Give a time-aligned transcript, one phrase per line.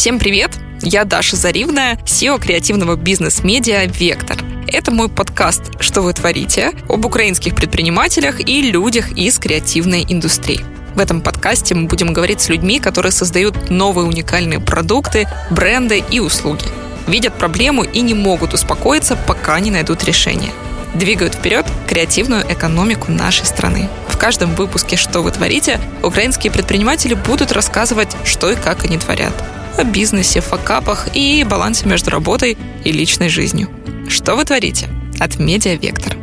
[0.00, 0.52] Всем привет!
[0.80, 4.38] Я Даша Заривная, SEO креативного бизнес-медиа «Вектор».
[4.66, 10.64] Это мой подкаст «Что вы творите?» об украинских предпринимателях и людях из креативной индустрии.
[10.94, 16.18] В этом подкасте мы будем говорить с людьми, которые создают новые уникальные продукты, бренды и
[16.18, 16.64] услуги.
[17.06, 20.52] Видят проблему и не могут успокоиться, пока не найдут решение–
[20.94, 23.88] двигают вперед креативную экономику нашей страны.
[24.08, 29.32] В каждом выпуске «Что вы творите» украинские предприниматели будут рассказывать, что и как они творят.
[29.80, 33.70] О бизнесе, факапах и балансе между работой и личной жизнью.
[34.10, 34.90] Что вы творите?
[35.18, 36.19] От Медиа Вектор.